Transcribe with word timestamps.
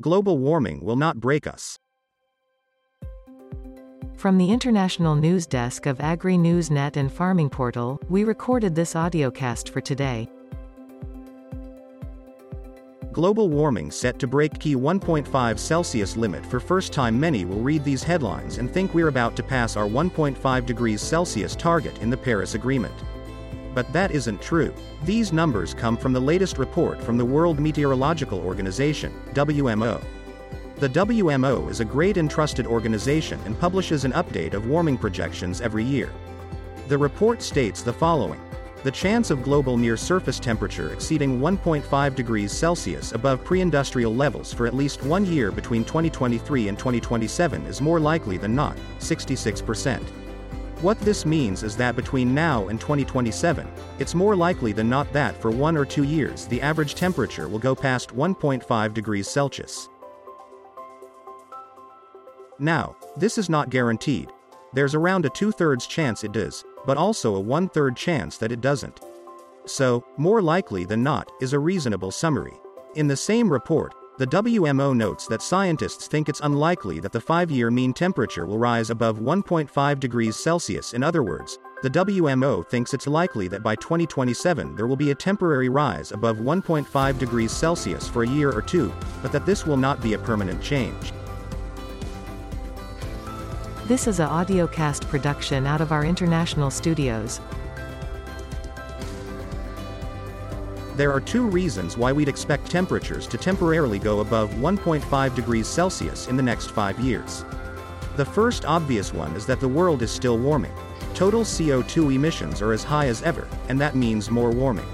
Global 0.00 0.38
warming 0.38 0.84
will 0.84 0.96
not 0.96 1.20
break 1.20 1.46
us. 1.46 1.78
From 4.16 4.38
the 4.38 4.50
International 4.50 5.14
News 5.14 5.46
Desk 5.46 5.86
of 5.86 6.00
Agri 6.00 6.36
News 6.36 6.68
Net 6.68 6.96
and 6.96 7.12
Farming 7.12 7.48
Portal, 7.48 8.00
we 8.08 8.24
recorded 8.24 8.74
this 8.74 8.94
audiocast 8.94 9.68
for 9.68 9.80
today. 9.80 10.28
Global 13.12 13.48
warming 13.48 13.92
set 13.92 14.18
to 14.18 14.26
break 14.26 14.58
key 14.58 14.74
1.5 14.74 15.58
Celsius 15.58 16.16
limit 16.16 16.44
for 16.44 16.58
first 16.58 16.92
time 16.92 17.20
many 17.20 17.44
will 17.44 17.60
read 17.60 17.84
these 17.84 18.02
headlines 18.02 18.58
and 18.58 18.68
think 18.68 18.94
we're 18.94 19.06
about 19.06 19.36
to 19.36 19.44
pass 19.44 19.76
our 19.76 19.86
1.5 19.86 20.66
degrees 20.66 21.00
Celsius 21.00 21.54
target 21.54 21.96
in 22.02 22.10
the 22.10 22.16
Paris 22.16 22.56
Agreement. 22.56 22.94
But 23.74 23.92
that 23.92 24.12
isn't 24.12 24.40
true. 24.40 24.72
These 25.04 25.32
numbers 25.32 25.74
come 25.74 25.96
from 25.96 26.12
the 26.12 26.20
latest 26.20 26.58
report 26.58 27.02
from 27.02 27.18
the 27.18 27.24
World 27.24 27.58
Meteorological 27.58 28.38
Organization, 28.38 29.12
WMO. 29.34 30.02
The 30.76 30.88
WMO 30.88 31.68
is 31.70 31.80
a 31.80 31.84
great 31.84 32.16
and 32.16 32.30
trusted 32.30 32.66
organization 32.66 33.40
and 33.46 33.58
publishes 33.58 34.04
an 34.04 34.12
update 34.12 34.54
of 34.54 34.66
warming 34.66 34.98
projections 34.98 35.60
every 35.60 35.84
year. 35.84 36.10
The 36.88 36.98
report 36.98 37.42
states 37.42 37.82
the 37.82 37.92
following. 37.92 38.40
The 38.84 38.90
chance 38.90 39.30
of 39.30 39.42
global 39.42 39.78
near 39.78 39.96
surface 39.96 40.38
temperature 40.38 40.92
exceeding 40.92 41.40
1.5 41.40 42.14
degrees 42.14 42.52
Celsius 42.52 43.12
above 43.12 43.42
pre-industrial 43.42 44.14
levels 44.14 44.52
for 44.52 44.66
at 44.66 44.74
least 44.74 45.02
one 45.02 45.24
year 45.24 45.50
between 45.50 45.84
2023 45.84 46.68
and 46.68 46.78
2027 46.78 47.64
is 47.66 47.80
more 47.80 47.98
likely 47.98 48.36
than 48.36 48.54
not, 48.54 48.76
66%. 48.98 50.02
What 50.84 51.00
this 51.00 51.24
means 51.24 51.62
is 51.62 51.78
that 51.78 51.96
between 51.96 52.34
now 52.34 52.68
and 52.68 52.78
2027, 52.78 53.66
it's 53.98 54.14
more 54.14 54.36
likely 54.36 54.70
than 54.70 54.86
not 54.86 55.10
that 55.14 55.34
for 55.40 55.50
one 55.50 55.78
or 55.78 55.86
two 55.86 56.04
years 56.04 56.44
the 56.44 56.60
average 56.60 56.94
temperature 56.94 57.48
will 57.48 57.58
go 57.58 57.74
past 57.74 58.14
1.5 58.14 58.92
degrees 58.92 59.26
Celsius. 59.26 59.88
Now, 62.58 62.96
this 63.16 63.38
is 63.38 63.48
not 63.48 63.70
guaranteed. 63.70 64.28
There's 64.74 64.94
around 64.94 65.24
a 65.24 65.30
two 65.30 65.52
thirds 65.52 65.86
chance 65.86 66.22
it 66.22 66.32
does, 66.32 66.62
but 66.84 66.98
also 66.98 67.34
a 67.36 67.40
one 67.40 67.70
third 67.70 67.96
chance 67.96 68.36
that 68.36 68.52
it 68.52 68.60
doesn't. 68.60 69.00
So, 69.64 70.04
more 70.18 70.42
likely 70.42 70.84
than 70.84 71.02
not, 71.02 71.32
is 71.40 71.54
a 71.54 71.58
reasonable 71.58 72.10
summary. 72.10 72.60
In 72.94 73.08
the 73.08 73.16
same 73.16 73.50
report, 73.50 73.94
the 74.16 74.26
WMO 74.28 74.96
notes 74.96 75.26
that 75.26 75.42
scientists 75.42 76.06
think 76.06 76.28
it's 76.28 76.38
unlikely 76.38 77.00
that 77.00 77.10
the 77.10 77.20
five 77.20 77.50
year 77.50 77.68
mean 77.68 77.92
temperature 77.92 78.46
will 78.46 78.58
rise 78.58 78.90
above 78.90 79.18
1.5 79.18 79.98
degrees 79.98 80.36
Celsius. 80.36 80.94
In 80.94 81.02
other 81.02 81.24
words, 81.24 81.58
the 81.82 81.90
WMO 81.90 82.64
thinks 82.64 82.94
it's 82.94 83.08
likely 83.08 83.48
that 83.48 83.64
by 83.64 83.74
2027 83.74 84.76
there 84.76 84.86
will 84.86 84.94
be 84.94 85.10
a 85.10 85.14
temporary 85.16 85.68
rise 85.68 86.12
above 86.12 86.36
1.5 86.36 87.18
degrees 87.18 87.50
Celsius 87.50 88.08
for 88.08 88.22
a 88.22 88.28
year 88.28 88.52
or 88.52 88.62
two, 88.62 88.92
but 89.20 89.32
that 89.32 89.46
this 89.46 89.66
will 89.66 89.76
not 89.76 90.00
be 90.00 90.14
a 90.14 90.18
permanent 90.18 90.62
change. 90.62 91.12
This 93.86 94.06
is 94.06 94.20
a 94.20 94.26
audiocast 94.26 95.08
production 95.08 95.66
out 95.66 95.80
of 95.80 95.90
our 95.90 96.04
international 96.04 96.70
studios. 96.70 97.40
There 100.96 101.12
are 101.12 101.20
two 101.20 101.48
reasons 101.48 101.96
why 101.96 102.12
we'd 102.12 102.28
expect 102.28 102.70
temperatures 102.70 103.26
to 103.26 103.36
temporarily 103.36 103.98
go 103.98 104.20
above 104.20 104.54
1.5 104.54 105.34
degrees 105.34 105.66
Celsius 105.66 106.28
in 106.28 106.36
the 106.36 106.42
next 106.42 106.70
five 106.70 107.00
years. 107.00 107.44
The 108.14 108.24
first 108.24 108.64
obvious 108.64 109.12
one 109.12 109.34
is 109.34 109.44
that 109.46 109.58
the 109.58 109.66
world 109.66 110.02
is 110.02 110.12
still 110.12 110.38
warming. 110.38 110.72
Total 111.12 111.40
CO2 111.40 112.14
emissions 112.14 112.62
are 112.62 112.72
as 112.72 112.84
high 112.84 113.08
as 113.08 113.22
ever, 113.22 113.48
and 113.68 113.80
that 113.80 113.96
means 113.96 114.30
more 114.30 114.52
warming. 114.52 114.86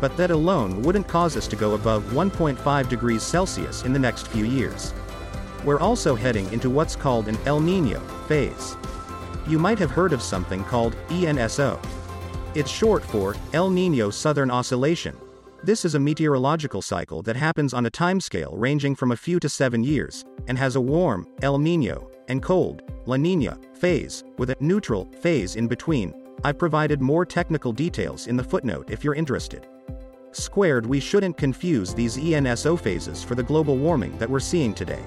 But 0.00 0.16
that 0.16 0.30
alone 0.30 0.80
wouldn't 0.82 1.08
cause 1.08 1.36
us 1.36 1.48
to 1.48 1.56
go 1.56 1.74
above 1.74 2.04
1.5 2.12 2.88
degrees 2.88 3.24
Celsius 3.24 3.82
in 3.82 3.92
the 3.92 3.98
next 3.98 4.28
few 4.28 4.44
years. 4.44 4.94
We're 5.64 5.80
also 5.80 6.14
heading 6.14 6.52
into 6.52 6.70
what's 6.70 6.94
called 6.94 7.26
an 7.26 7.36
El 7.46 7.58
Nino 7.58 7.98
phase. 8.28 8.76
You 9.48 9.58
might 9.58 9.80
have 9.80 9.90
heard 9.90 10.12
of 10.12 10.22
something 10.22 10.62
called 10.62 10.94
ENSO. 11.08 11.80
It's 12.56 12.70
short 12.70 13.04
for 13.04 13.36
El 13.52 13.68
Nino 13.68 14.08
Southern 14.08 14.50
Oscillation. 14.50 15.14
This 15.62 15.84
is 15.84 15.94
a 15.94 16.00
meteorological 16.00 16.80
cycle 16.80 17.20
that 17.24 17.36
happens 17.36 17.74
on 17.74 17.84
a 17.84 17.90
timescale 17.90 18.54
ranging 18.54 18.94
from 18.94 19.12
a 19.12 19.16
few 19.16 19.38
to 19.40 19.48
seven 19.50 19.84
years, 19.84 20.24
and 20.48 20.56
has 20.56 20.74
a 20.74 20.80
warm, 20.80 21.26
El 21.42 21.58
Nino, 21.58 22.10
and 22.28 22.42
cold, 22.42 22.80
La 23.04 23.18
Nina, 23.18 23.58
phase, 23.74 24.24
with 24.38 24.48
a 24.48 24.56
neutral 24.58 25.04
phase 25.20 25.56
in 25.56 25.68
between. 25.68 26.14
I've 26.44 26.56
provided 26.56 27.02
more 27.02 27.26
technical 27.26 27.74
details 27.74 28.26
in 28.26 28.38
the 28.38 28.44
footnote 28.44 28.88
if 28.88 29.04
you're 29.04 29.14
interested. 29.14 29.68
Squared, 30.32 30.86
we 30.86 30.98
shouldn't 30.98 31.36
confuse 31.36 31.92
these 31.92 32.16
ENSO 32.16 32.80
phases 32.80 33.22
for 33.22 33.34
the 33.34 33.42
global 33.42 33.76
warming 33.76 34.16
that 34.16 34.30
we're 34.30 34.40
seeing 34.40 34.72
today. 34.72 35.04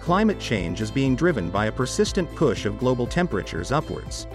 Climate 0.00 0.40
change 0.40 0.80
is 0.80 0.90
being 0.90 1.14
driven 1.14 1.48
by 1.48 1.66
a 1.66 1.72
persistent 1.72 2.28
push 2.34 2.66
of 2.66 2.80
global 2.80 3.06
temperatures 3.06 3.70
upwards. 3.70 4.26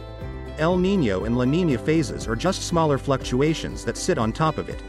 El 0.60 0.76
Nino 0.78 1.24
and 1.24 1.38
La 1.38 1.46
Nina 1.46 1.78
phases 1.78 2.28
are 2.28 2.36
just 2.36 2.64
smaller 2.64 2.98
fluctuations 2.98 3.86
that 3.86 3.96
sit 3.96 4.18
on 4.18 4.34
top 4.34 4.58
of 4.58 4.68
it. 4.68 4.84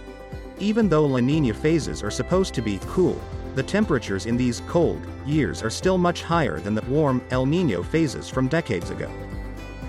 Even 0.58 0.88
though 0.88 1.06
La 1.06 1.20
Nina 1.20 1.54
phases 1.54 2.02
are 2.02 2.10
supposed 2.10 2.54
to 2.54 2.60
be 2.60 2.80
cool, 2.86 3.20
the 3.54 3.62
temperatures 3.62 4.26
in 4.26 4.36
these 4.36 4.62
cold 4.66 5.00
years 5.24 5.62
are 5.62 5.70
still 5.70 5.96
much 5.96 6.24
higher 6.24 6.58
than 6.58 6.74
the 6.74 6.82
warm 6.82 7.22
El 7.30 7.46
Nino 7.46 7.84
phases 7.84 8.28
from 8.28 8.48
decades 8.48 8.90
ago. 8.90 9.08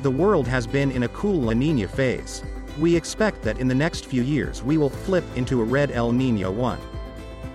The 0.03 0.11
world 0.11 0.47
has 0.47 0.67
been 0.67 0.91
in 0.91 1.01
a 1.03 1.09
cool 1.09 1.41
La 1.41 1.53
Nina 1.53 1.87
phase. 1.87 2.43
We 2.77 2.95
expect 2.95 3.41
that 3.41 3.59
in 3.59 3.67
the 3.67 3.73
next 3.73 4.05
few 4.05 4.21
years 4.21 4.61
we 4.61 4.77
will 4.77 4.89
flip 4.91 5.25
into 5.35 5.61
a 5.61 5.65
red 5.65 5.89
El 5.89 6.11
Nino 6.11 6.51
one. 6.51 6.79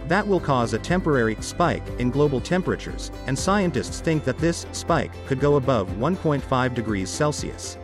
That 0.09 0.27
will 0.27 0.41
cause 0.41 0.73
a 0.73 0.79
temporary 0.81 1.37
spike 1.41 1.85
in 2.01 2.11
global 2.11 2.41
temperatures, 2.41 3.13
and 3.29 3.39
scientists 3.39 4.01
think 4.01 4.25
that 4.25 4.39
this 4.39 4.67
spike 4.73 5.13
could 5.27 5.39
go 5.39 5.57
above 5.57 5.89
1.5 5.91 6.75
degrees 6.75 7.09
Celsius. 7.09 7.79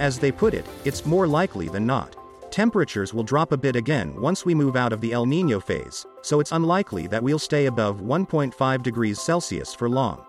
As 0.00 0.18
they 0.18 0.32
put 0.32 0.54
it, 0.54 0.64
it's 0.86 1.04
more 1.04 1.26
likely 1.26 1.68
than 1.68 1.84
not. 1.84 2.16
Temperatures 2.50 3.12
will 3.12 3.22
drop 3.22 3.52
a 3.52 3.56
bit 3.56 3.76
again 3.76 4.18
once 4.18 4.46
we 4.46 4.54
move 4.54 4.74
out 4.74 4.94
of 4.94 5.02
the 5.02 5.12
El 5.12 5.26
Nino 5.26 5.60
phase, 5.60 6.06
so 6.22 6.40
it's 6.40 6.52
unlikely 6.52 7.06
that 7.08 7.22
we'll 7.22 7.38
stay 7.38 7.66
above 7.66 8.00
1.5 8.00 8.82
degrees 8.82 9.20
Celsius 9.20 9.74
for 9.74 9.90
long. 9.90 10.24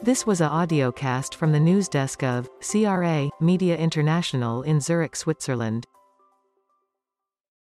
This 0.00 0.24
was 0.24 0.40
a 0.40 0.48
audiocast 0.48 1.34
from 1.34 1.50
the 1.50 1.58
news 1.58 1.88
desk 1.88 2.22
of 2.22 2.48
CRA 2.60 3.30
Media 3.40 3.76
International 3.76 4.62
in 4.62 4.80
Zurich, 4.80 5.16
Switzerland. 5.16 5.86